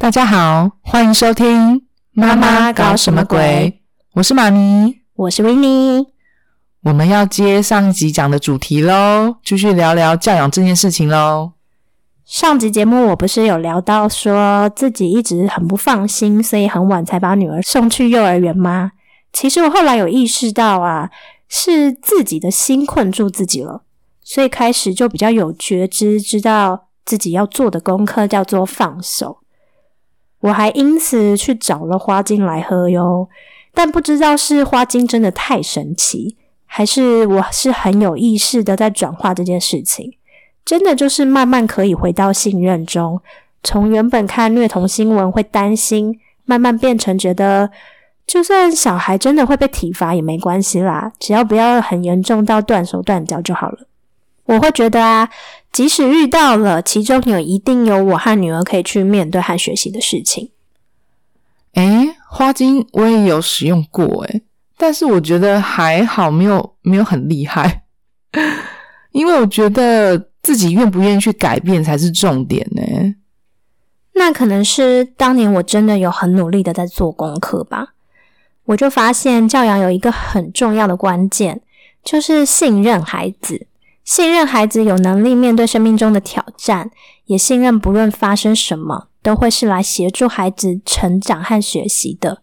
[0.00, 1.76] 大家好，欢迎收听
[2.12, 3.38] 《妈妈搞什么鬼》，
[4.14, 5.02] 我是妈咪。
[5.14, 6.06] 我是维尼。
[6.84, 11.52] 我们要接上一集讲的主题喽，继续聊聊教养这件事情喽。
[12.24, 18.92] 上集节目我不是有聊到说自己一直很不放心，所以很晚才把女儿送去幼儿园吗？
[19.34, 21.10] 其实我后来有意识到啊，
[21.46, 23.82] 是自己的心困住自己了，
[24.24, 29.40] 所以开始就比较有觉知，知道自己要做的功课叫做放手。
[30.40, 33.28] 我还因此去找了花精来喝哟，
[33.74, 40.14] 但不知道是花精真的太神奇，还是我是很有意识的在转化这件事情。
[40.64, 43.20] 真的就是慢慢可以回到信任中，
[43.62, 47.70] 从原本看虐童新闻会担心，慢慢变成觉得，
[48.26, 53.78] 就算小孩真的会被体罚也没关系啦，只要不要很严重到断手断脚就好了。
[54.44, 55.30] 我会觉得啊，
[55.70, 60.50] 即使遇到了，其中有一定有我和女儿可以去面对和学习的事情。
[61.74, 64.42] 诶，花精我也有使用过诶，
[64.76, 67.84] 但是我觉得还好，没有没有很厉害，
[69.12, 73.14] 因为我觉得自己愿不愿意去改变才是重点呢。
[74.14, 77.94] 那可能是当年我真的有很努力的在做功课吧。
[78.64, 81.60] 我就发现教养有一个很重要的关键，
[82.04, 83.66] 就是信任孩子。
[84.04, 86.90] 信任孩子有能力面对生命中的挑战，
[87.26, 92.42] 也信任不论发生什么，都会是来协助孩子成长和学习的。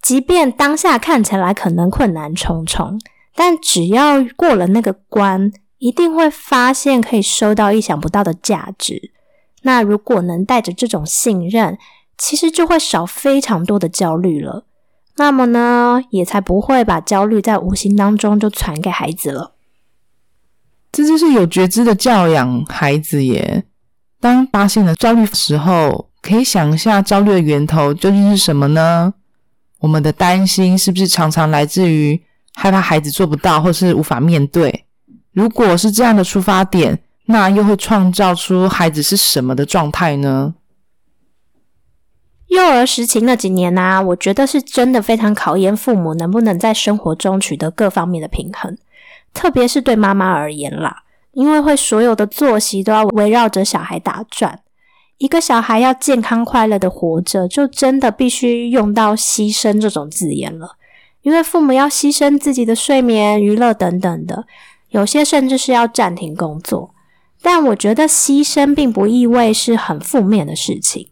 [0.00, 3.00] 即便当下看起来可能困难重重，
[3.34, 9.10] 但只要过了那个关，一定会发现可以收到意想不到的价值。
[9.62, 11.78] 那如果能带着这种信任，
[12.18, 14.66] 其实就会少非常多的焦虑了。
[15.16, 19.53] 那么呢，也才不会把焦虑在无形当中就传给孩子了。
[20.94, 23.64] 这就是有觉知的教养孩子耶。
[24.20, 29.12] 当发现了焦虑的时候，可以想一下焦虑的源头究竟是什么呢？
[29.80, 32.22] 我们的担心是不是常常来自于
[32.54, 34.84] 害怕孩子做不到，或是无法面对？
[35.32, 40.54] 如果是这样的出发点，那又会创造出孩子是什么的状态呢？
[42.46, 48.78] 幼儿时期那几年呢、我觉得是真的非常考验父母能不能在生活中取得各方面的平衡，
[49.34, 51.02] 特别是对妈妈而言啦，
[51.32, 54.60] 因为会所有的作息都要围绕着小孩打转。
[55.18, 60.76] 一个小孩要健康快乐的活着，就真的必须用到牺牲这种字眼了，
[61.22, 64.46] 因为父母要牺牲自己的睡眠、娱乐等等的，
[64.90, 66.94] 有些甚至是要暂停工作。
[67.42, 71.08] 但我觉得牺牲并不意味是很负面的事情。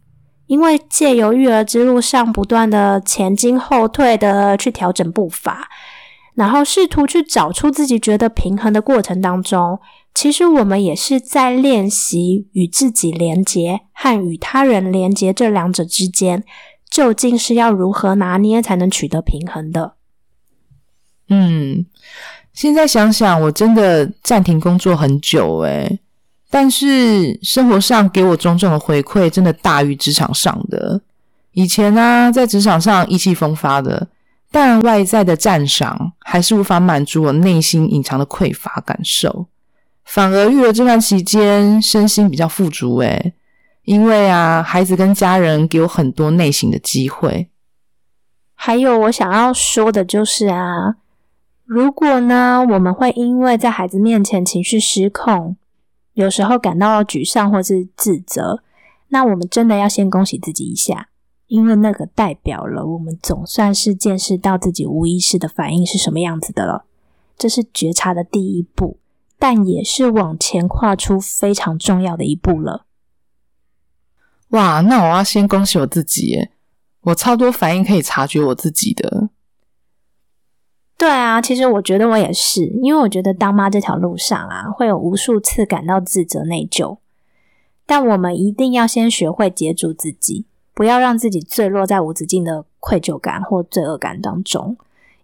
[0.47, 5.69] 因为借由育儿之路上不断的前进后退的去调整步伐，
[6.35, 9.79] 然后试图去找出自己觉得平衡的过程当中，
[10.15, 16.43] 其实我们也是在练习与自己连接和与他人连接这两者之间，
[16.91, 19.95] 究竟是要如何拿捏才能取得平衡的。
[21.29, 21.87] 嗯，
[22.53, 26.01] 现在想想，我真的暂停工作很久诶，
[26.51, 31.01] 但是生活上给我种种的回馈，真的大于职场上的。
[31.53, 34.09] 以前呢、在职场上意气风发的，
[34.53, 39.47] 但外在的赞赏还是无法满足我内心隐藏的匮乏感受。
[40.05, 43.33] 反而育儿这段期间，身心比较富足诶，
[43.85, 47.49] 因为啊，孩子跟家人给我很多内心的机会。
[48.55, 50.97] 还有我想要说的就是啊，
[51.65, 55.57] 如果呢，我们会因为在孩子面前情绪失控，
[56.13, 58.63] 有时候感到沮丧或是自责，
[59.09, 61.09] 那我们真的要先恭喜自己一下，
[61.53, 66.87] 因为那个代表了我们总算是见识到自己无意识的反应是什么样子的了。
[67.37, 68.97] 这是觉察的第一步，
[69.39, 72.87] 但也是往前跨出非常重要的一步了。
[74.49, 76.53] 哇，那我要先恭喜我自己耶！
[77.03, 79.29] 我超多反应可以察觉我自己的。
[80.97, 86.97] 对啊，其实我觉得我也是，因为我觉得当妈这条路上啊，会有无数次感到自责内疚，
[87.85, 94.77] 但我们一定要先学会接住自己，不要让自己坠落在无止境的愧疚感或罪恶感当中，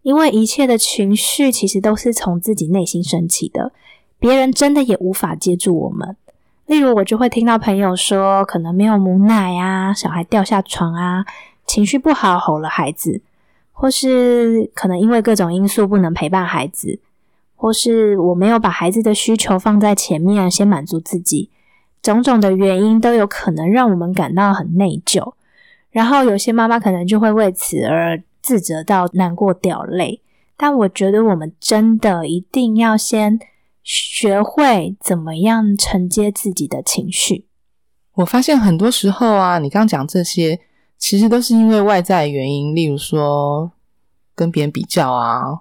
[0.03, 3.73] 因为一切的情绪其实都是从自己内心升起的，
[4.19, 6.17] 别人真的也无法接住我们。
[6.67, 11.25] 例如，我就会听到朋友说，可能没有母奶啊，小孩掉下床啊，
[11.67, 13.23] 情绪不好吼了孩子，
[13.73, 17.01] 或是可能因为各种因素不能陪伴孩子，
[17.57, 21.49] 或是我没有把孩子的需求放在前面，先满足自己，
[22.03, 25.33] 种种的原因都有可能让我们感到很内疚。
[25.99, 30.23] 然后有些妈妈可能就会为此而自责到难过掉泪。
[30.57, 33.39] 但我觉得我们真的一定要先。
[33.91, 37.47] 学会怎么样承接自己的情绪。
[38.17, 40.61] 我发现很多时候啊，你刚讲这些，
[40.99, 43.73] 其实都是因为外在原因，例如说
[44.35, 45.61] 跟别人比较啊，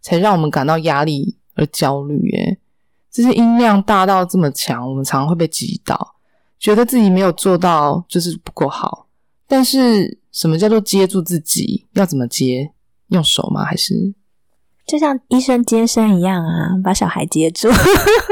[0.00, 2.18] 才让我们感到压力而焦虑。
[2.30, 2.58] 耶，
[3.08, 6.16] 这些音量大到这么强，我们常常会被击倒，
[6.58, 9.06] 觉得自己没有做到就是不够好。
[9.50, 11.88] 但是什么叫做接住自己？
[11.94, 12.70] 要怎么接？
[13.08, 13.64] 用手吗？
[13.64, 14.14] 还是？
[14.86, 17.68] 就像医生接生一样啊，把小孩接住，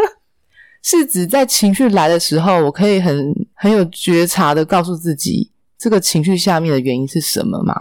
[0.80, 7.74] 是指在情绪来的时候，我可以很很有觉察的告诉自己，这个情绪下面的原因是什么吗？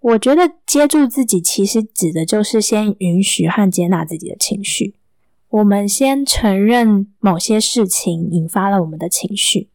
[0.00, 4.96] 我觉得接住自己，其实指的就是先允许和接纳自己的情绪。
[5.48, 9.69] 我们先承认某些事情引发了我们的情绪。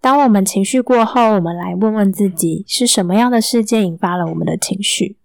[0.00, 5.16] 当我们情绪过后，我们来问问自己，是什么样的事件引发了我们的情绪？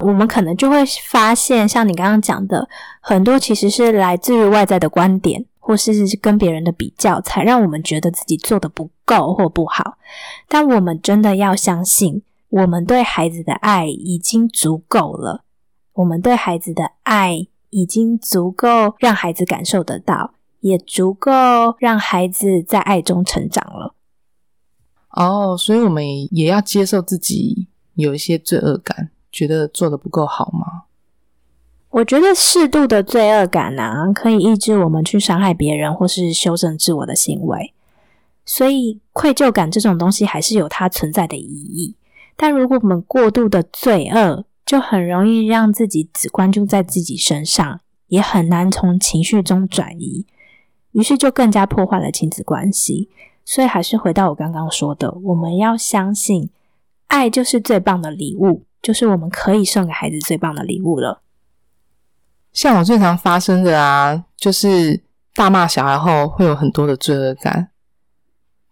[0.00, 2.68] 我们可能就会发现，像你刚刚讲的，
[3.00, 9.98] 很多其实是来自于外在的观点，或是跟别人的比较，才让我们觉得自己做的不够或不好。
[10.48, 15.44] 但我们真的要相信，我们对孩子的爱已经足够了，
[15.94, 21.30] 我们对孩子的爱已经足够让孩子感受得到，也足够
[21.78, 23.69] 让孩子在爱中成长。
[25.10, 26.04] 哦，所以我们
[26.34, 29.10] 也要接受自己有一些罪恶感。
[29.32, 30.82] 觉得做的不够好吗？
[31.90, 37.72] 我觉得适度的罪恶感啊，可以抑制我们去伤害别人或是修正自我的行为。
[38.44, 41.94] 所以愧疚感这种东西还是有它存在的意义。
[42.36, 50.26] 但如果我们过度的罪恶，就很容易让自己只关注在自己身上，也很难从情绪中转移，
[50.90, 53.08] 于是就更加破坏了亲子关系。
[53.50, 56.50] 所以还是回到我刚刚说的，我们要相信，
[57.08, 58.64] 爱就是最棒的礼物。
[58.80, 61.20] 就是我们可以送给孩子最棒的礼物了。
[62.52, 65.02] 像我最常发生的啊，就是
[65.34, 67.70] 大骂小孩后会有很多的罪恶感，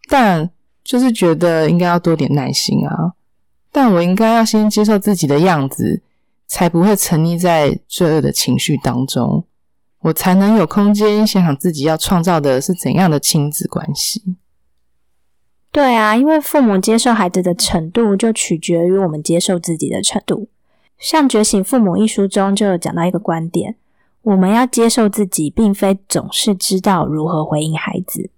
[0.08, 0.48] 但
[0.84, 3.14] 就是觉得应该要多点耐心啊。
[3.72, 6.00] 但我应该要先接受自己的样子，
[6.46, 9.44] 才不会沉溺在罪恶的情绪当中，
[10.02, 14.36] 我才能有空间想想自己要创造的是怎样的亲子关系。
[15.70, 20.48] 对啊，因为父母接受孩子的程度，就取决于我们接受自己的程度。
[20.98, 23.76] 像《觉醒父母》一书中就有讲到一个观点：
[24.22, 28.30] 我们要接受自己，并非总是知道如何回应孩子。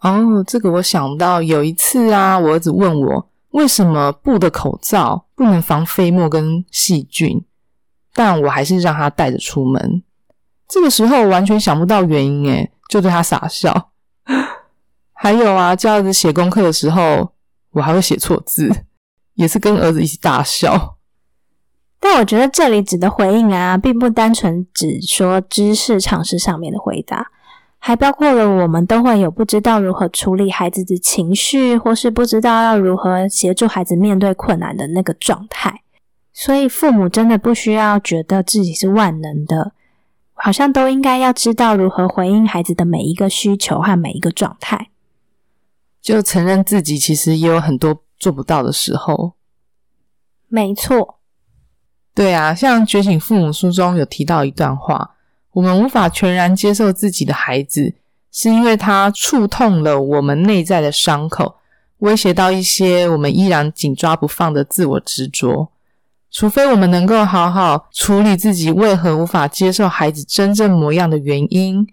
[0.00, 7.44] 哦，这个我想到有一次啊，我儿子问我为什么布的口罩不能防飞沫跟细菌，
[8.14, 10.02] 但我还是让他带着出门。
[10.66, 13.90] 这个时候完全想不到原因，诶就对他傻笑。
[15.20, 17.32] 还有啊，叫儿子写功课的时候，
[17.72, 18.70] 我还会写错字，
[19.34, 20.96] 也是跟儿子一起大笑。
[21.98, 27.32] 但我觉得这里指的回应啊，并不单纯只说知识常识上面的回答，
[27.78, 35.82] 还包括了我们都会有不知道如何处理孩子的情绪，或是不知道要如何协助孩子面对困难的那个状态。
[36.32, 39.72] 所以父母真的不需要觉得自己是万能的，
[40.34, 44.90] 好像都应该要知道如何回应孩子的每一个需求和每一个状态。
[46.00, 49.34] 就承认自己其实也有很多做不到的时候。
[50.48, 51.18] 没错，
[52.14, 55.16] 对啊，像《觉醒父母》书中有提到一段话：
[55.52, 57.94] 我们无法全然接受自己的孩子，
[58.32, 61.56] 是因为他触痛了我们内在的伤口，
[61.98, 65.68] 威胁到一些我们依然紧抓不放的自我执着。
[66.30, 71.86] 除非我们能够好好处理自己为何无法接受孩子真正模样的原因。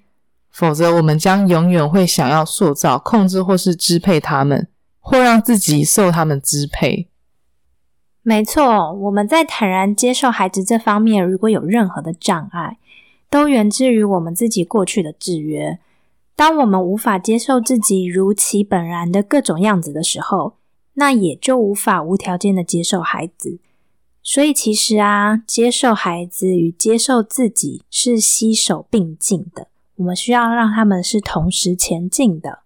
[0.57, 4.69] 否则，我们将永远会想要塑造、控制或是支配他们，
[5.01, 7.09] 或让自己受他们支配。
[8.21, 12.77] 没错，我们在坦然接受孩子这方面，如果有任何的障碍，
[13.29, 15.77] 都源自于我们自己过去的制约。
[16.37, 20.55] 当我们无法接受自己如其本然的各种样子的时候，
[20.93, 23.59] 那也就无法无条件的接受孩子。
[24.23, 29.67] 所以，其实啊，接受孩子与接受自己是携手并进的。
[29.95, 32.59] 我们需要让他们是同时前进的。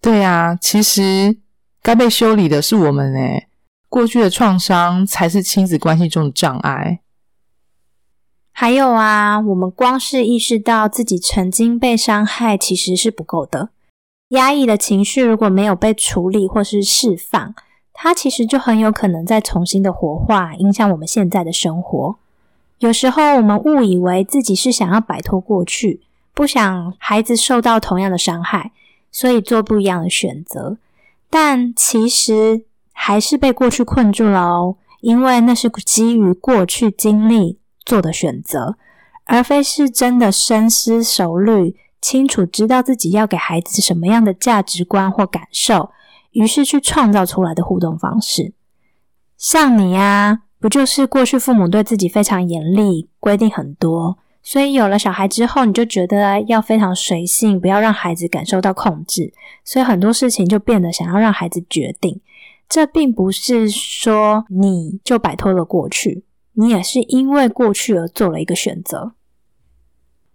[0.00, 1.38] 对啊，其实
[1.82, 3.48] 该被修理的是我们诶，
[3.88, 7.00] 过去的创伤才是亲子关系中的障碍。
[8.52, 13.70] 还有啊，我们光是意识到自己曾经被伤害，其实是不够的。
[14.28, 17.54] 压抑的情绪如果没有被处理或是释放，
[17.92, 22.18] 它其实就很有可能再重新的活化，影响我们现在的生活。
[22.78, 26.00] 有时候我们误以为自己是想要摆脱过去，
[26.32, 28.72] 不想孩子受到同样的伤害，
[29.10, 30.78] 所以做不一样的选择。
[31.28, 38.76] 但其实还是被过去困住了哦，因为那是基于过去经历做的选择，
[39.24, 45.90] 而非是真的深思熟虑、清楚知道自己要给孩子什么样的价值观或感受，
[46.30, 48.52] 于是去创造出来的互动方式。
[49.36, 54.18] 像你呀，不就是过去父母对自己非常严厉，规定很多？
[54.42, 62.20] 所以有了小孩之后，你就觉得要非常随性，不要让孩子感受到控制，所以很多事情就变得想要让孩子决定。
[62.68, 66.24] 这并不是说你就摆脱了过去，
[66.54, 69.12] 你也是因为过去而做了一个选择。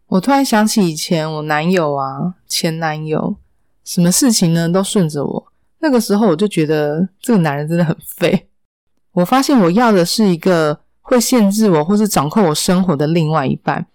[0.08, 3.36] 我突然想起以前我男友啊，前男友，
[3.84, 5.48] 什么事情呢都顺着我。
[5.80, 8.48] 那个时候我就觉得这个男人真的很废。
[9.14, 13.86] 我发现我要的是一个会限制我或是掌控我生活的另外一半。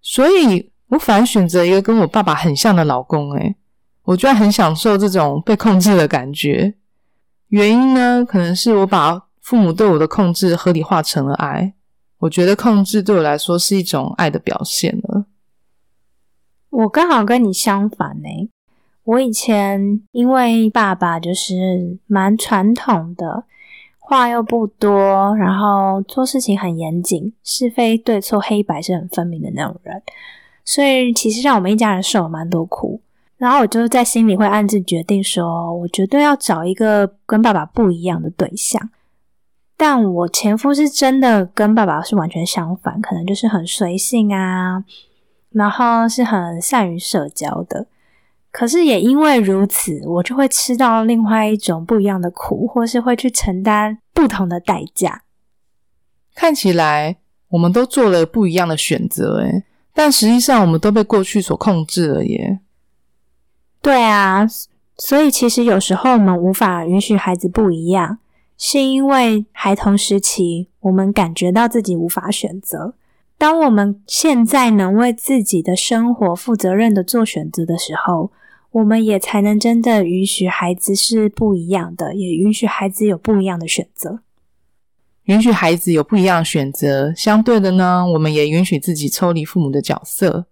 [0.00, 3.56] 所以我反而选择一个跟我爸爸很像的老公，诶
[4.04, 6.74] 我居然很享受这种被控制的感觉。
[7.48, 11.72] 原因呢，可能是我把父母对我的控制合理化成了爱。
[12.18, 15.26] 我觉得控制对我来说是一种爱的表现了。
[16.68, 18.50] 我刚好跟你相反呢。
[19.04, 23.44] 我以前因为爸爸就是蛮传统的。
[24.06, 30.02] 话又不多，然后做事情很严谨，是非对错黑白是很分明的那种人，
[30.62, 33.00] 所以其实让我们一家人受了蛮多苦。
[33.38, 38.90] 然后我就在心里会暗自决定说，我绝对要找一个跟爸爸不一样的对象。
[39.76, 44.84] 但我前夫是真的跟爸爸是完全相反，可能就是很随性啊，
[45.50, 47.86] 然后是很善于社交的。
[48.56, 55.24] 可是也因为如此，我就会吃到另外一种不一样的苦，或是会去承担不同的代价。
[56.36, 57.16] 看起来
[57.48, 62.60] 我们都做了不一样的选择，诶但实际上我们都被过去所控制了耶。
[63.82, 64.46] 对啊，
[64.98, 68.18] 所以其实有时候我们无法允许孩子不一样，
[68.56, 72.94] 是因为孩童时期我们感觉到自己无法选择。
[73.36, 78.30] 当我们现在能为自己的生活负责任的做选择的时候，
[78.74, 84.18] 我们也才能真的允许孩子是不一样的，也允许孩子有不一样的选择。
[85.26, 90.46] 允许孩子有不一样的选择，相对的呢，我们也允许自己抽离父母的角色。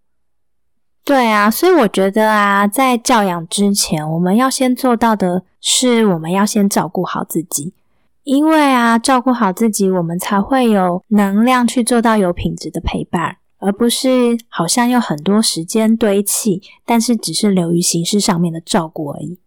[1.05, 7.75] 对啊，所以我觉得啊，在教养之前，我们要先做到的是，我们要先照顾好自己。
[8.23, 13.39] 因为啊，照顾好自己，我们才会有能量去做到有品质的陪伴。
[13.63, 19.39] 而不是好像有很多时间堆砌，但是只是流于形式上面的照顾而已。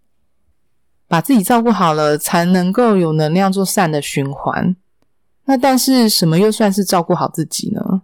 [1.07, 4.75] 把自己照顾好了，才能够有能量做善的循环。
[5.45, 8.01] 那但是什么又算是照顾好自己呢？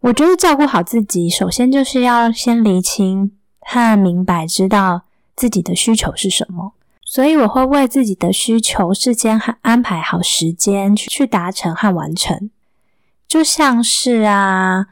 [0.00, 5.02] 我觉得照顾好自己，首先就是要先厘清和明白，知道
[5.34, 6.74] 自己的需求是什么。
[7.04, 12.50] 所以我会为自己的需求事先安排好时间去去达成和完成。
[13.26, 14.86] 就像是啊，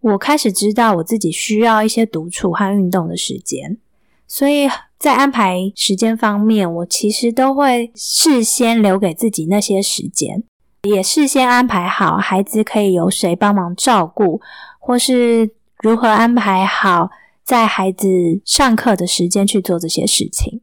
[0.00, 3.78] 我开始知道我自己需要一些独处和运动的时间，
[4.26, 4.68] 所以
[4.98, 10.44] 在安排时间方面，我其实都会事先留给自己那些时间，
[10.82, 14.40] 也事先安排好孩子可以由谁帮忙照顾，
[14.78, 15.50] 或是
[15.82, 17.10] 如何安排好
[17.42, 18.06] 在孩子
[18.44, 20.60] 上课的时间去做这些事情。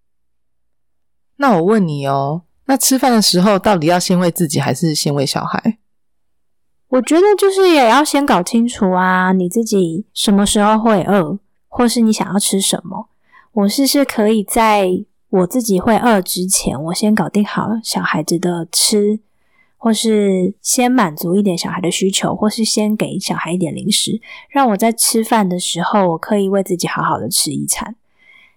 [1.38, 5.80] 那我问你哦，那吃饭的时候到底要先喂自己，还是先喂小孩？
[6.90, 13.10] 我觉得就是也要先搞清楚啊，你自己什么时候会饿，或是你想要吃什么。
[13.52, 14.90] 我试试可以在
[15.30, 19.20] 我自己会饿之前，我先搞定好小孩子的吃，
[19.76, 27.96] 或是先满足一点小孩的需求，或是先给小孩一点零食，让我在吃饭的时候，我可以为自己好好的吃一餐。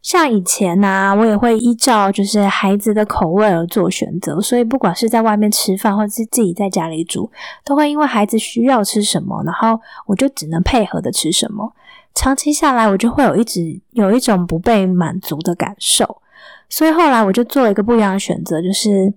[0.03, 7.31] 像以前呢，我也会依照就是孩子的口味而做选择，所以不管是在外面吃饭，或者是自己在家里煮，
[7.67, 11.71] 都会因为孩子需要吃什么，然后我就只能配合的吃什么。
[12.15, 16.23] 长期下来，我就会有一直有一种不被满足的感受，
[16.71, 19.13] 所以后来我就做了一个不一样的选择，就是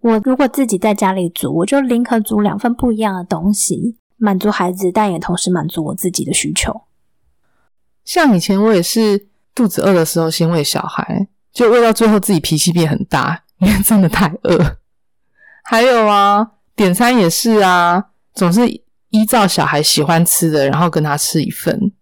[0.00, 6.82] 我如果自己在家里煮，我就宁可煮两份不一样的东西，满足孩子，但也同时满足我自己的需求。
[8.04, 9.26] 像以前我也是。
[9.54, 14.78] 肚子饿的时候先喂小孩，就喂到最后自己脾气变很大，因为真的太饿。
[15.62, 21.92] 还有啊，点餐也是啊，总是依照小孩喜欢吃的，然后跟他吃一份。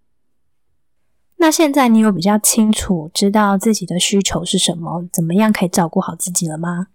[1.36, 6.86] 那现在你有比较清楚知道自己的需求是什么，怎么样可以照顾好自己了吗？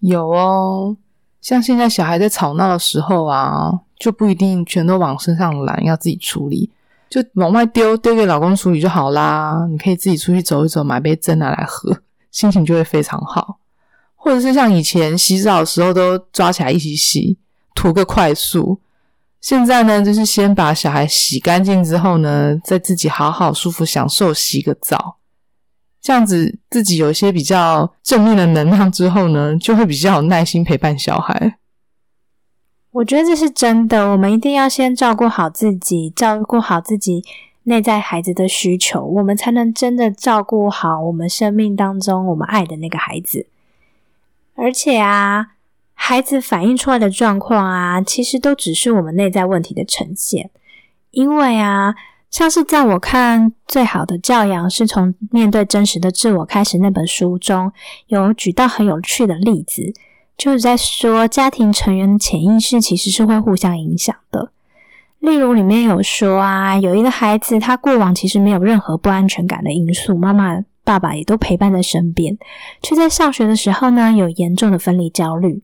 [0.00, 0.96] 有哦，
[1.40, 6.70] 像现在小孩在吵闹的时候啊，就不一定全都往身上揽，要自己处理，
[7.08, 9.66] 就往外丢，丢给老公处理就好啦。
[9.70, 11.98] 你可以自己出去走一走，买杯蒸拿来喝，
[12.30, 13.58] 心情就会非常好。
[14.14, 17.38] 或者是像以前洗澡的时候，都抓起来一起洗，
[17.74, 18.80] 图个快速。
[19.40, 25.18] 现在呢，就是先把小孩洗干净之后呢，再自己好好舒服享受洗个澡。
[26.02, 31.58] 这样子自己有一些比较正面的能量之后呢，就会比较有耐心陪伴小孩。
[32.98, 37.24] 我觉得这是真的，我们一定要先照顾好自己，照顾好自己
[37.64, 43.46] 内在孩子的需求，我们才能真的照顾好我们生命当中我们爱的那个孩子。
[44.54, 45.48] 而且啊。
[46.00, 50.48] 孩子反映出来的状况啊，其实都只是我们内在问题的呈现。
[51.10, 51.92] 因为啊，
[52.30, 57.72] 像是在我看《最好的教养是从面对真实的自我开始》那本书中，
[58.06, 59.92] 有举到很有趣的例子，
[60.38, 64.52] 就是在说家庭成员的潜意识其实是会互相影响的。
[65.18, 72.38] 例如里面有说啊，有一个孩子他过往其实没有任何不安全感的因素，妈妈、爸爸也都陪伴在身边，
[72.80, 75.60] 却在上学的时候呢，有严重的分离焦虑。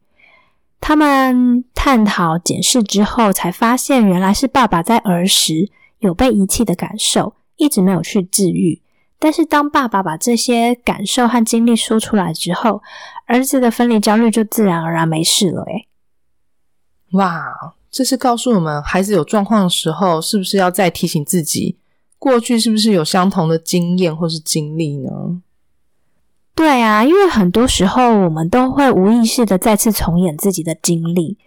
[0.81, 8.83] 他们探讨检视之后，才发现原来是爸爸在儿时有被遗弃的感受，一直没有去治愈。
[9.25, 12.83] 但是当爸爸把这些感受和经历说出来之后，
[13.25, 15.62] 儿子的分离焦虑就自然而然没事了。
[15.62, 15.88] 诶
[17.12, 21.78] 哇，这是告诉我们，孩子有状况的时候，是不是要再提醒自己，
[22.19, 25.40] 过去是不是有相同的经验或是经历呢？
[26.54, 31.38] 对啊，因为很多时候我们都会无意识的再次重演自己的经历。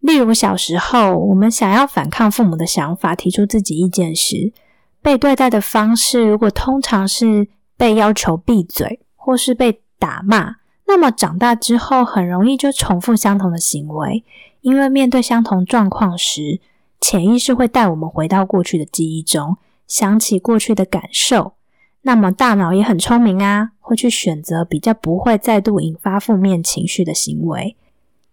[0.00, 4.52] 例如小时候，我们想要反抗父母的想法，提出自己意见时，
[5.02, 10.56] 被对待的方式如果通常是被要求闭嘴，或是被打骂，
[10.86, 14.24] 那么长大之后很容易就重复相同的行为。
[14.60, 16.60] 因为面对相同状况时，
[17.00, 19.56] 潜意识会带我们回到过去的记忆中，
[19.88, 21.54] 想起过去的感受。
[22.02, 27.76] 那么大脑也很聪明啊，会去选择比较不会再度引发负面情绪的行为，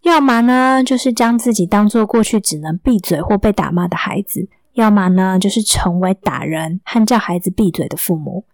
[0.03, 8.45] 要么呢就是将自己当做过去只能闭嘴或被打骂的孩子，要么呢就是成为打人和叫孩子闭嘴的父母。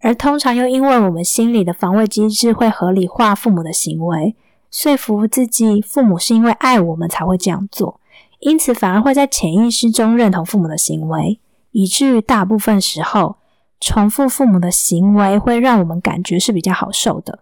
[0.00, 4.34] 而通常又因为我们心里的防卫机制会合理化父母的行为，
[4.70, 8.00] 说服自己父母是因为爱我们才会这样做，
[8.38, 11.38] 因此反而会在潜意识中认同父母的行为，
[11.72, 13.36] 以至于大部分时候。
[13.82, 17.38] 重复父母的行为会让我们感觉是比较好受的。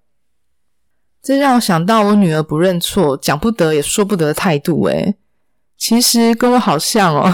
[1.21, 4.85] 这让我想到我女儿不认错、讲不得也说不得的态度。
[4.85, 5.17] 诶
[5.77, 7.29] 其实跟我好像哦。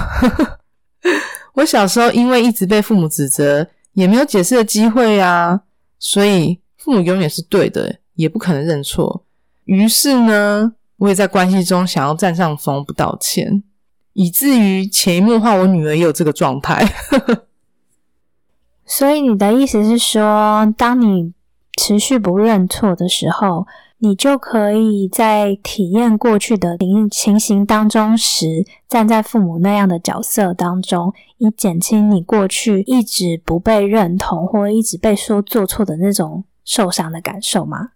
[1.55, 5.63] 我小时候因为一直被父母指责，也没有解释的机会啊，
[5.99, 9.25] 所以父母永远是对的，也不可能认错。
[9.65, 13.63] 于是呢，我也在关系中想要占上风，不道歉，
[14.13, 16.87] 以至于潜移默化，我女儿也有这个状态。
[18.85, 21.33] 所以你的意思是说，当你
[21.81, 23.67] 持续不认错的时候，
[24.07, 37.93] 你就可以在体验过去的情情形当中时，站在父母那样的角色当中，以减轻你过去一直不被认同或一直被说做错的那种受伤的感受吗？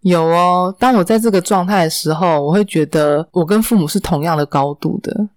[0.00, 5.28] 有哦，当我在这个状态的时候，我会觉得我跟父母是同样的高度的。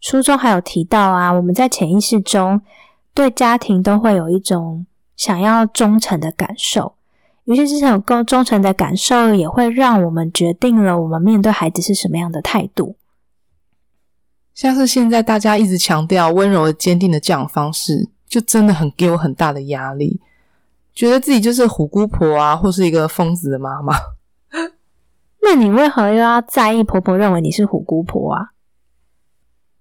[0.00, 2.60] 书中还有提到啊，我们在潜意识中。
[3.12, 4.86] 对家庭都会有一种
[5.16, 6.94] 想要忠诚的感受，
[7.44, 12.96] 于是这种够忠诚的感受也会让我们决定了我们面对孩子是什么样的态度。
[14.54, 20.20] 像是现在大家一直强调温柔、坚定的教养方式，就真的很给我很大的压力，
[20.94, 23.94] 觉得自己就是虎姑婆啊，或是一个疯子的妈妈。
[25.42, 28.50] 那你为何又要在意婆婆认为你是虎姑婆啊？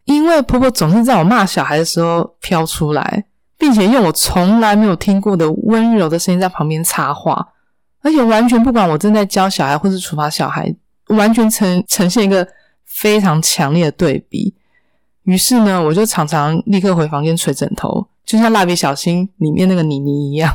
[0.06, 3.26] 因为婆婆总是在我骂小孩的时候飘出来，
[3.70, 7.50] 并且用我从来没有听过的温柔的声音在旁边插话，
[8.02, 10.76] 而且完全不管我正在教小孩或是处罚小孩，
[11.10, 12.48] 完全呈呈现一个
[12.84, 14.56] 非常强烈的对比。
[15.22, 20.52] 于是呢，我就常常立刻回房间捶枕头，就像蜡笔小新里面那个妮妮一样。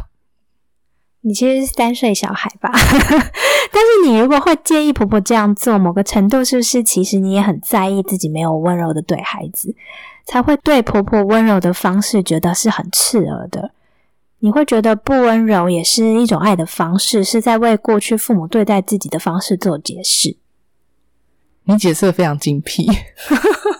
[1.26, 2.70] 你其实是三岁小孩吧？
[3.72, 9.74] 但是你如果会介意婆婆这样做，某个程度是不是其实你也很在意自己没有温柔的对孩子，
[10.26, 13.72] 才会对婆婆温柔的方式觉得是很刺耳的？
[14.40, 20.36] 你会觉得不温柔也是一种爱的方式，是在为过去父母对待自己的方式做解释。
[21.64, 22.86] 你解释的非常精辟。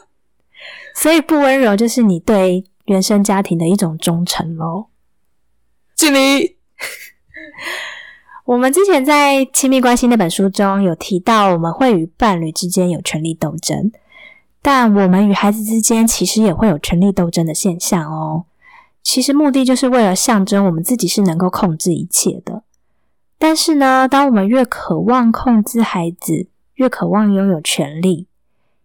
[0.96, 4.86] 所以不温柔就是你对原生家庭的一种忠诚喽。
[5.94, 6.56] 敬礼。
[8.44, 13.90] 我们之前在《亲密关系》那本书中有提到，我们会与伴侣之间有权力斗争，
[14.60, 18.44] 但我们与孩子之间其实也会有权力斗争的现象哦。
[19.02, 22.62] 其实目的就是为了象征我们自己是能够控制一切的。
[23.38, 28.26] 但是呢，当我们越渴望控制孩子，越渴望拥有权利，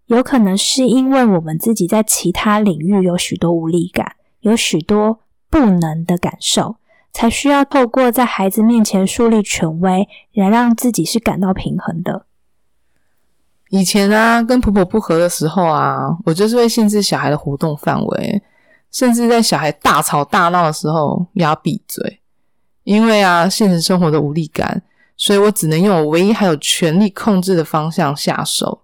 [0.08, 6.78] 有可能是因为我们自己在其他领域有许多无力感，有许多不能的感受，
[7.12, 12.26] 才需要透过在孩子面前树立权威，来让自己是感到平衡的。
[13.70, 18.42] 以前啊，跟婆婆不和的时候啊，我就是会限制小孩的活动范围，
[18.92, 22.20] 甚至在小孩大吵大闹的时候，要闭嘴。
[22.84, 24.82] 因为啊，现实生活的无力感，
[25.16, 28.82] 所以我只能用我唯一还有权力控制的方向下手。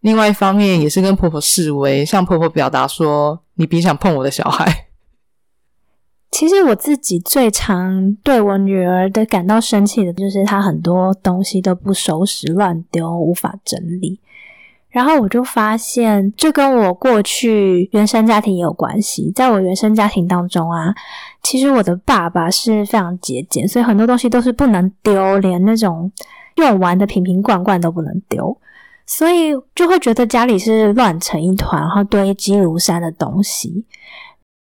[0.00, 4.87] 另外一方面，也是跟婆婆示威，向婆婆表达说：“你别想碰我的小孩。”
[6.30, 14.20] 其实我自己最常对我女儿的感到生气的，就是她很多东西都不收拾、乱丢、无法整理。
[14.90, 19.30] 然后我就发现，这跟我过去原生家庭也有关系。
[19.34, 20.94] 在我原生家庭当中啊，
[21.42, 26.10] 其实我的爸爸是非常节俭，所以很多东西都是不能丢，连那种
[26.56, 28.56] 用完的瓶瓶罐罐都不能丢，
[29.04, 33.84] 所以就会觉得家里是乱成一团，然后堆积如山的东西。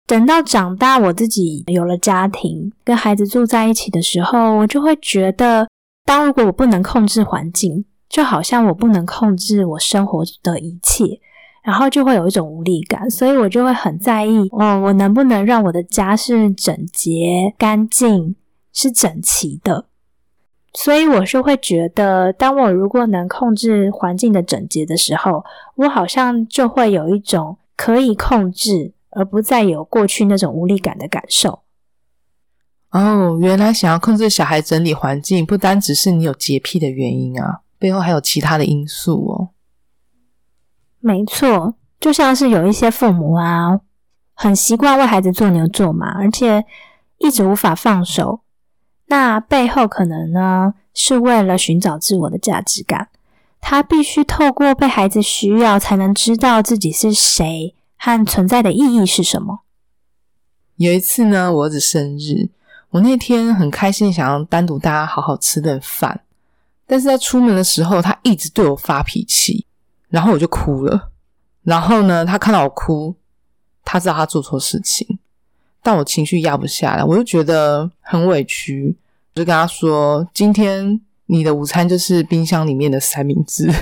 [0.07, 5.67] 等到长大，我自己有了家庭，跟孩子住在一起的时候，我就会觉得，
[6.05, 7.85] 当如果我不能控制环境。
[8.07, 11.19] 就好像我不能控制我生活的一切，
[11.63, 18.35] 然后就会有一种无力感，所以我就会很在意，哦，我能不能让我的家是整洁、干净、
[18.71, 19.87] 是整齐的？
[20.73, 25.43] 所以我是会觉得，当我如果能控制环境的整洁的时候，
[25.75, 31.63] 我好像就会有一种可以控制，而不再有过去那种无力感的感受。
[32.91, 37.61] 哦，原来想要控制小孩整理环境，不单只是你有洁癖的原因啊。
[37.77, 39.49] 背后还有其他的因素哦。
[40.99, 43.81] 没错，就像是有一些父母啊，
[44.33, 46.65] 很习惯为孩子做牛做马，而且
[47.17, 48.41] 一直无法放手。
[49.07, 53.09] 那背后可能呢，是为了寻找自我的价值感。
[53.59, 57.74] 他必须透过被孩子需要，才能知道自己是谁
[58.05, 59.61] 和存在的意义是什么。
[60.75, 62.49] 有一次呢，我儿子生日，
[62.91, 66.21] 我那天很开心，想要单独大家好好吃顿饭。
[66.85, 69.65] 但是在出门的时候，他一直对我发脾气，
[70.09, 71.09] 然后我就哭了。
[71.63, 73.15] 然后呢，他看到我哭，
[73.83, 75.17] 他知道他做错事情，
[75.81, 78.95] 但我情绪压不下来，我就觉得很委屈，
[79.33, 83.67] 我就跟他说：“今天你的午餐就是冰箱里面的三明治。”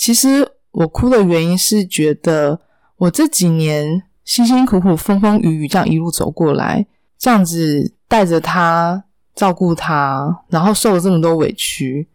[0.00, 2.58] 其实我哭的原因是觉得
[2.96, 6.86] 我这几年辛辛苦苦、风风雨雨这样一路走过来，
[7.18, 9.04] 这样子带着他。
[9.32, 12.06] 照顾他，然后受了这么多委屈，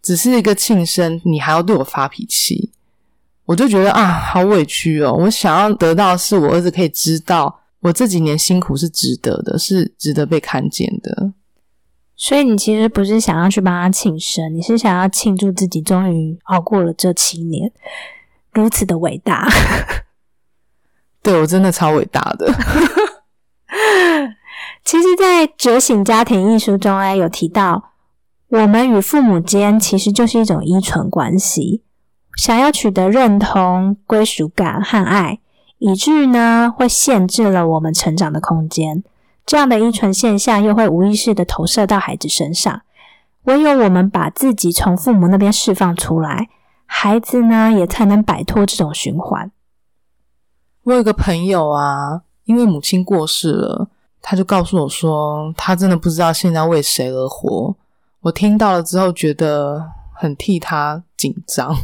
[0.00, 2.70] 只是一个庆生，你还要对我发脾气，
[3.46, 5.12] 我就觉得啊，好委屈哦！
[5.18, 11.32] 我想要得到是我儿子可以知道，我这几年辛苦是值得的，是值得被看见的。
[12.22, 17.72] 所以你其实不是想要去帮他庆生，你是想要庆祝自己终于熬过了这七年，
[18.52, 19.48] 如此的伟大。
[21.24, 22.52] 对我真的超伟大的。
[24.84, 27.92] 其实，在《觉醒家庭》一书中，哎，有提到，
[28.48, 31.82] 我们与父母间其实就是一种依存关系，
[32.36, 35.40] 想要取得认同、归属感和爱，
[35.78, 39.02] 以至于呢，会限制了我们成长的空间。
[39.50, 42.82] 这样的依存现象，又会无意识的投射到孩子身上。
[43.42, 46.48] 唯有我们把自己从父母那边释放出来，
[46.86, 49.50] 孩子呢，也才能摆脱这种循环。
[50.84, 53.88] 我有个朋友啊，因为母亲过世了。
[54.22, 57.74] 他就告诉我说，他真的不知道现在为谁而活。
[58.20, 61.74] 我听到了之后，觉得很替他紧张。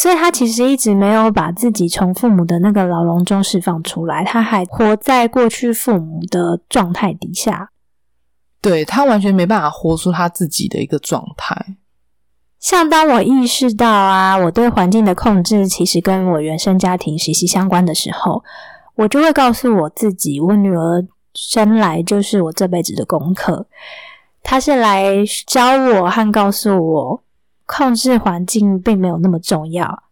[0.00, 7.70] 所以，他其实一直没有把自己从父母的那个牢笼中释放出来，他还活在过去父母的状态底下。
[8.62, 11.76] 对他完全没办法活出他自己的一个状态。
[12.58, 18.42] 像当我意识到啊，我对环境的控制其实跟我原生家庭息息相关的时候，
[18.94, 21.06] 我就会告诉我自己，我女儿。
[21.32, 23.68] 生来就是我这辈子的功课，
[24.42, 25.14] 她是来
[25.46, 27.22] 教我和告诉我，
[27.72, 30.02] 控制环境并没有那么重要，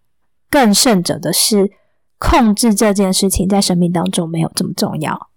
[0.49, 1.73] 更甚者的是，
[2.17, 5.29] 控制这件事情在生命当中没有这么重要。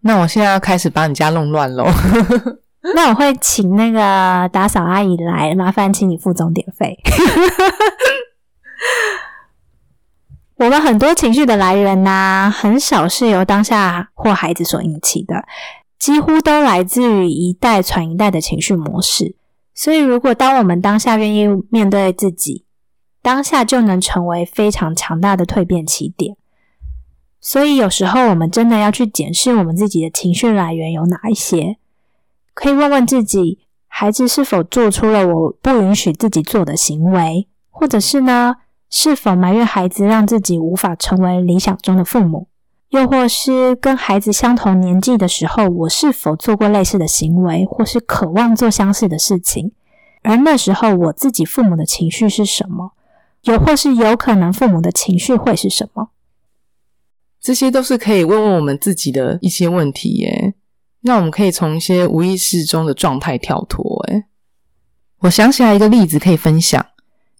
[0.00, 1.84] 那我现在要开始把你家弄乱喽。
[2.94, 6.98] 那我会请那个打扫阿姨来，麻烦请你付钟点费。
[10.56, 15.44] 我们很多情绪的来源呢，很少是由当下或孩子所引起的，
[15.98, 19.36] 几乎都来自于一代传一代的情绪模式。
[19.82, 22.66] 所以，如果当我们当下愿意面对自己，
[23.22, 26.36] 当下就能成为非常强大的蜕变起点。
[27.40, 31.78] 所以，有时候我们真的要去检视我们自己的情绪来源有哪一些，
[32.52, 38.56] 可以问问自己：孩子是否做出了我不允许自己做的行为，或者是呢？
[38.90, 42.48] 是否埋怨孩子让自己无法成为理想中的父母？
[42.90, 49.72] 又或是跟孩子相同年纪的时候，我是否做过类似的行为，或是渴望做相似的事情？
[50.22, 52.92] 而那时候我自己父母的情绪是什么？
[53.44, 56.10] 又或是有可能父母的情绪会是什么？
[57.40, 60.54] 这些都是可以问问我们自己的一些问题耶。
[61.02, 64.04] 那我们可以从一些无意识中的状态跳脱。
[64.08, 64.24] 诶
[65.20, 66.84] 我想起来一个例子可以分享。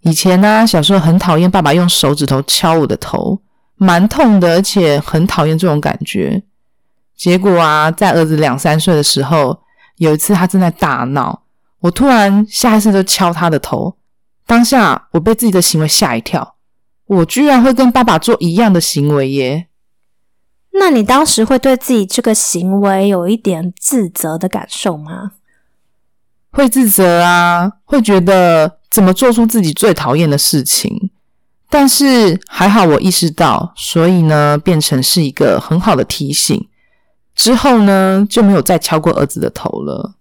[0.03, 3.43] 以前呢，小时候很讨厌爸爸用手指头敲我的头，
[3.83, 6.43] 蛮痛的，而且很讨厌这种感觉。
[7.17, 9.63] 结果啊，在儿子两三岁的时候，
[9.97, 11.45] 有一次他正在大闹，
[11.81, 13.97] 我突然下意识就敲他的头。
[14.47, 16.57] 当下我被自己的行为吓一跳，
[17.07, 19.69] 我居然会跟爸爸做一样的行为耶！
[20.73, 25.33] 那你当时会对自己这个行为有一点自责的感受吗？
[26.53, 28.79] 会自责啊，会觉得。
[28.91, 31.13] 怎么做出自己最讨厌的事情？
[31.71, 36.69] 但是还好我意识到，所以呢，变成是一个很好的提醒。
[37.35, 40.17] 之后呢，就没有再敲过儿子的头了。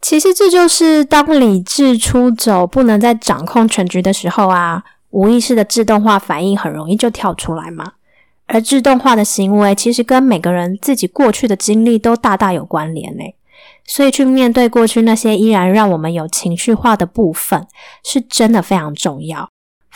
[0.00, 7.94] 其实这就是当理智出走，不能再掌控全局的时候啊，无意识的自动化反应很容易就跳出来嘛。
[8.46, 13.24] 而自动化的行为，其实跟每个人自己过去的经历都大大有关联呢。
[13.84, 17.66] 所以，去面对过去那些依然让我们有情绪化的部分，
[18.04, 19.48] 是真的非常重要。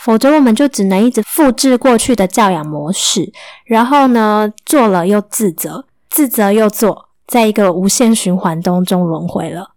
[0.03, 3.31] 否则，我们就只能一直复制过去的教养模式，
[3.65, 9.75] 然后呢，做了又自责，自责又做，在一个无限循环当中轮回了。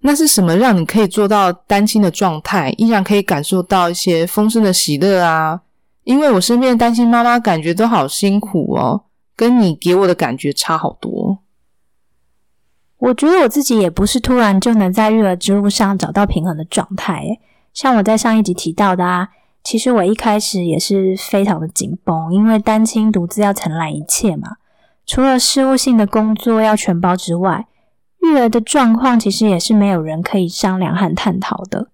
[0.00, 5.60] 那是什么让你可以做到单亲的状态，依然可以感受到一些丰盛的喜乐啊？
[6.04, 9.02] 因为我身边的单亲妈妈感觉都好辛苦哦，
[9.36, 11.40] 跟你给我的感觉差好多。
[12.96, 17.38] 我觉得我自己也不是突然就能在育儿之路上找到平衡的状态。
[17.72, 19.28] 像我在上一集提到的啊，
[19.62, 24.56] 其实我一开始也是非常的紧绷，因为单亲独自要承揽一切嘛。
[25.06, 27.66] 除了事务性的工作要全包之外，
[28.20, 31.88] 育儿的状况其实也是没有人可以商量和探讨的。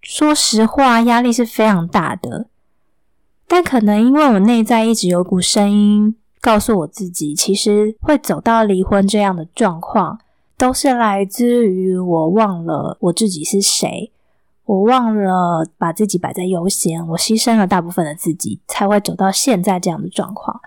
[0.00, 2.46] 说实话，压力是非常大的。
[3.46, 6.16] 但可能因为我内在一直有股声音。
[6.40, 10.18] 告诉我自己，其实会走到离婚这样的状况，
[10.58, 14.10] 都是来自于我忘了我自己是谁，
[14.72, 20.62] 我忘了把自己摆在优先，我牺牲了大部分的自己，才会走到现在这样的状况。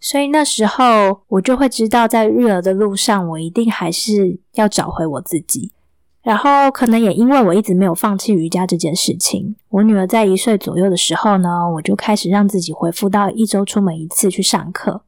[0.00, 5.70] 所以那时候我就会知道，在育儿的路上，我一定还是要找回我自己。
[6.22, 15.02] 然后可能也因为我一直没有放弃瑜伽这件事情，我女儿在一岁左右的时候呢，我就开始让自己恢复到一周出门一次去上课。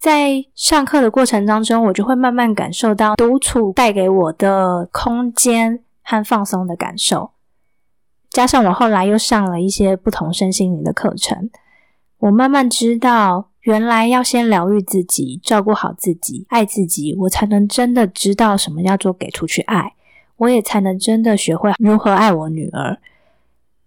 [0.00, 7.31] 在上课的过程当中，我就会慢慢感受到独处带给我的空间和放松的感受。
[8.32, 11.50] 加上我后来又上了一些不同身心灵的课程，
[12.18, 19.92] 我慢慢知道，原来要先疗愈自己，照顾好自己，爱自己，我才能真的知道什么叫做给出去爱，
[20.38, 22.98] 我也才能真的学会如何爱我女儿。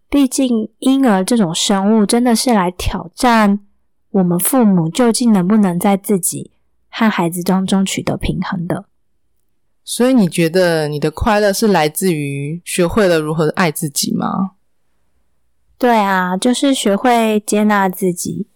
[0.08, 3.60] 毕竟婴儿这种生物真的是来挑战。
[4.12, 6.52] 我们父母究竟能不能在自己
[6.90, 8.86] 和孩子当中取得平衡的？
[9.88, 14.54] 所以你觉得你的快乐是来自于学会了如何爱自己吗？
[15.78, 18.48] 对啊，就是学会接纳自己，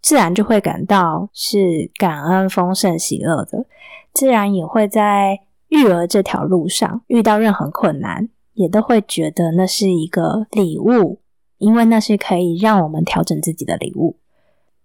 [0.00, 3.66] 自然就会感到是感恩、丰盛、喜乐的。
[4.14, 11.20] 自然也会在育儿这条路上遇到任何困难，也都会觉得那是一个礼物，
[11.58, 14.16] 因为那是可以让我们调整自己的礼物。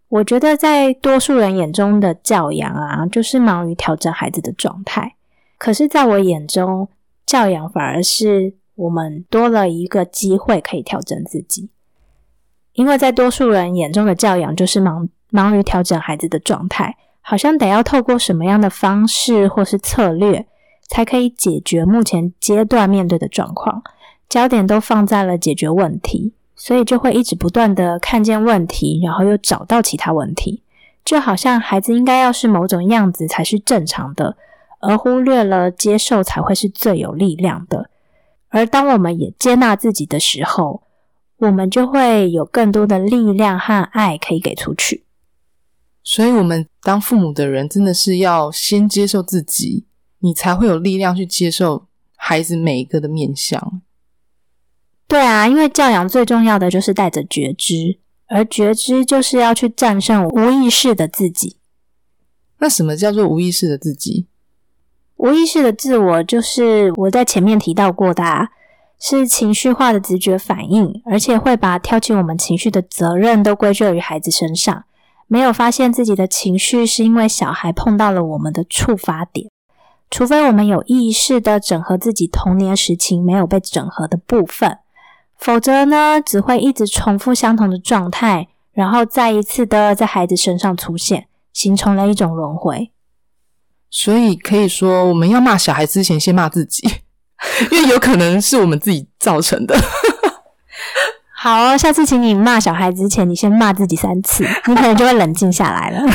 [0.09, 5.15] 我觉得，在多数人眼中的教养啊，就是忙于调整孩子的状态。
[5.63, 6.89] 可是，在我眼中，
[7.25, 11.69] 教养反而是我们多了一个机会可以调整自己。
[12.73, 20.45] 因为在多数人眼中的教养，就是忙忙于调整孩子的状态，好像得要透过什么样的方式或是策略，
[20.89, 23.81] 才可以解决目前阶段面对的状况，
[24.27, 26.33] 焦点都放在了解决问题。
[26.57, 30.61] 所以就会一直不断的看见问题，然后又找到其他问题，
[31.05, 34.35] 就好像孩子应该要是某种样子才是正常的，
[34.83, 37.89] 而忽略了接受才会是最有力量的。
[38.49, 40.83] 而当我们也接纳自己的时候，
[41.37, 45.03] 我们就会有更多的力量和爱可以给出去。
[46.03, 49.85] 所以，我们当父母的人，真的是要先接受自己，
[50.19, 53.81] 你才会有力量去接受孩子每一个的面相。
[55.07, 61.57] 对啊，因为教养最重要的就是带着觉知，而觉知就是要去战胜无意识的自己。
[62.59, 64.27] 那什么叫做无意识的自己？
[65.17, 68.49] 无意识的自我，就是我在前面提到过的，啊，
[68.99, 74.83] 是情绪化的直觉反应，而且会把挑起我们情绪的责任都归咎于孩子身上，
[75.27, 79.49] 没有发现自己的情绪是因为小孩碰到了我们的触发点。
[80.09, 84.77] 除非我们有意识的整合自己童年时期没有被整合的部分，
[85.37, 92.91] 否则呢，只会一直重复相同的状态，然后再一次的在孩子身上出现，形成了一种轮回。
[93.95, 96.81] 所以可以说，我们要骂小孩之前，先骂自己，
[97.71, 99.79] 因为有可能是我们自己造成的。
[101.37, 106.01] 好，下次请你骂小孩之前，你先骂自己三次，你可能就会冷静下来了。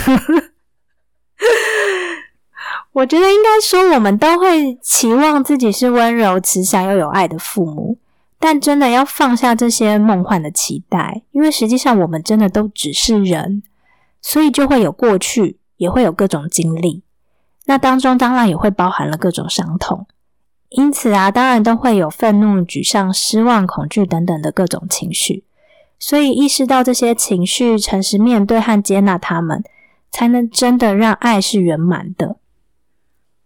[2.94, 7.98] 我觉得应该说，我们都会期望自己是温柔、慈祥又有爱的父母，
[8.40, 13.62] 但真的要放下这些梦幻的期待，因为实际上我们真的都只是人，
[14.20, 17.04] 所以就会有过去，也会有各种经历。
[17.68, 20.06] 那当中当然也会包含了各种伤痛，
[20.70, 25.44] 因此啊，当然都会有愤怒、沮丧、失望、恐惧等等的各种情绪。
[25.98, 29.62] 所以意识到这些情绪，诚实面对和接纳他们，
[30.10, 32.36] 才能真的让爱是圆满的。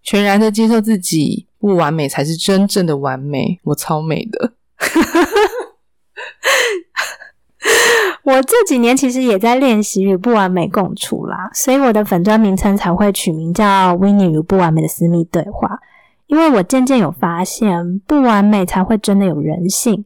[0.04, 3.58] 全然的接受自己不完美，才是真正的完美。
[3.64, 4.52] 我超美的。
[8.24, 15.80] 我这几年其实也在练习与不完美共处啦，所以我的粉砖名称才会取名叫 “Winnie 与不完美的私密对话”。
[16.28, 20.04] 因为我渐渐有发现，不完美才会真的有人性，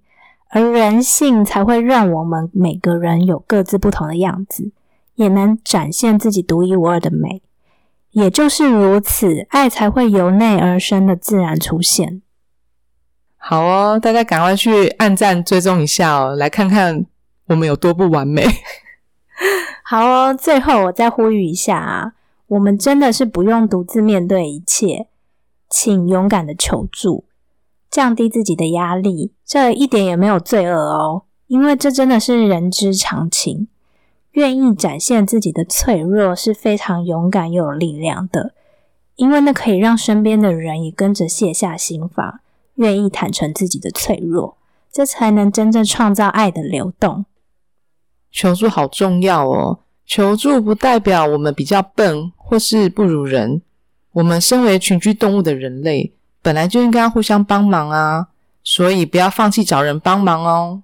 [0.48, 4.72] 而人性才会让我们每个人有各自不同的样子，
[5.16, 7.42] 也能展现自己独一无二的美。
[8.12, 12.22] 也就是如此，爱才会由内而生的自然出现。
[13.36, 17.04] 好哦，大家赶快去按赞追踪一下哦，来看看。
[17.46, 18.44] 我们有多不完美？
[19.84, 22.12] 好哦，最后我再呼吁一下啊，
[22.48, 25.06] 我们真的是不用独自面对一切，
[25.68, 27.24] 请勇敢的求助，
[27.90, 33.68] 降低自己的压力，这一点也没有罪恶哦，因为这真的是人之常情。
[34.32, 38.52] 愿意展现自己的脆弱是非常勇敢又有力量的，
[39.14, 42.40] 因为那可以让身边的人也跟着卸下心防，
[42.74, 44.58] 愿意坦诚自己的脆弱，
[44.92, 47.24] 这才能真正创造爱的流动。
[48.30, 49.80] 求助好重要哦！
[50.06, 53.62] 求助不代表我们比较笨或是不如人。
[54.12, 58.28] 我们身为群居动物的人类，本来就应该互相帮忙啊！
[58.62, 60.82] 所以不要放弃找人帮忙哦。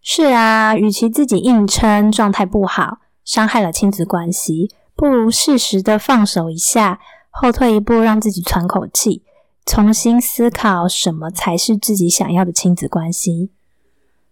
[0.00, 9.22] 是啊，与其自己硬撑，状态不好，伤害了亲子关系，不如适时的放手一下，后退一步，让自己喘口气，
[9.66, 13.50] 重新思考什么才是自己想要的亲子关系。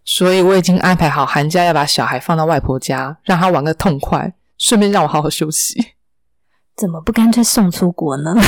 [0.09, 5.95] 所以我已经安排好寒假要把小孩放到外婆家，让他玩个痛快，顺便让我好好休息。
[6.77, 8.33] 怎么不干脆送出国呢？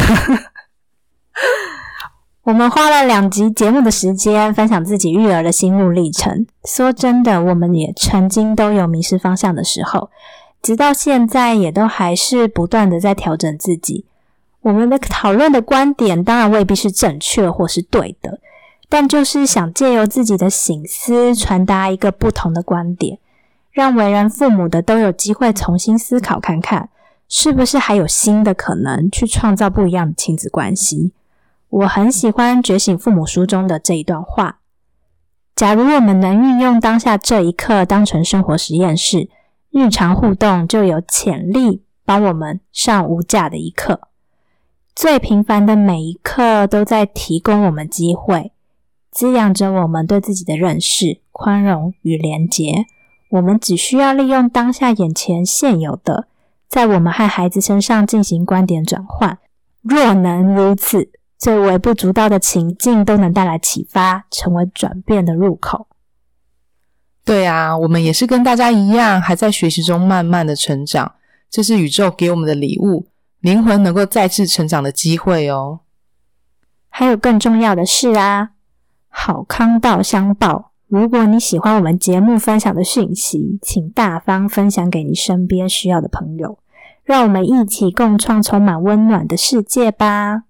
[2.44, 6.48] 我们花了两集节目的时间分享自己育儿的心路历程。
[6.64, 10.10] 说真的，我们也曾经都有迷失方向的时候，
[10.62, 14.06] 直到现在也都还是不断的在调整自己。
[14.62, 18.40] 我们的讨论的观点当然未必是正确或是对的。
[18.92, 23.20] 但就是想借由自己的醒思，传达一个不同的观点，
[23.72, 26.90] 让为人父母的都有机会重新思考，看看
[27.28, 31.14] 是不是还有新的可能去创造不一样的亲子关系。
[31.70, 34.58] 我很喜欢《觉醒父母》书中的这一段话：
[35.56, 39.30] 假如我们能运用当下这一刻当成生活实验室，
[39.70, 44.02] 日常互动就有潜力帮我们上无价的一课。
[44.96, 48.52] 最平凡的每一刻都在提供我们机会。
[49.20, 52.86] 滋养着我们对自己的认识、宽容与连结。
[53.32, 56.30] 我们只需要利用当下眼前现有的，
[56.70, 59.38] 在我们和孩子身上进行观点转换。
[59.82, 65.88] 若能如此，最微不足道的情境都能带来启发，成为转变的入口。
[67.26, 71.16] 对啊，我们也是跟大家一样，还在学习中慢慢的成长。
[71.50, 73.08] 这是宇宙给我们的礼物，
[73.42, 75.82] 灵魂能够再次成长的机会哦。
[76.88, 78.52] 还有更重要的是啊。
[79.10, 80.72] 好康道相报！
[80.88, 86.58] 如果你喜欢我们节目分享的讯息，请大方分享给你身边需要的朋友，
[87.04, 90.44] 让我们一起共创充满温暖的世界吧。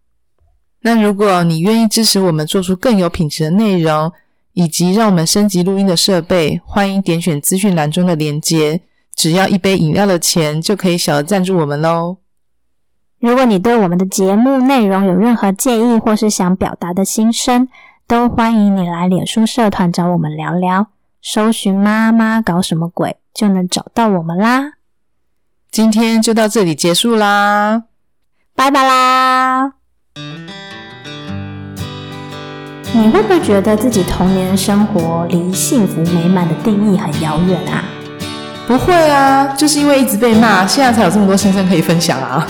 [0.81, 4.11] 那如果你愿意支持我们做出更有品质的内容，
[4.53, 8.81] 以及让我们升级录音的设备，欢迎点选资讯栏中的链接，
[9.13, 12.17] 只要一杯饮料的钱就可以小额赞助我们喽。
[13.19, 17.67] 如果你对我们的节目内容有任何建议，或是想表达的心声，
[18.09, 20.87] 都欢迎你来脸书社团找我们聊聊，
[21.21, 24.71] 搜寻“妈妈搞什么鬼”就能找到我们啦。
[25.69, 27.83] 今天就到这里结束啦，
[28.55, 29.73] 拜拜啦！
[32.93, 37.85] 你会不会觉得自己童年生活离幸福美满的定义很遥远啊？
[38.65, 42.47] 不会啊，就是因为一直被骂，现在才有这么多先生可以分享啊。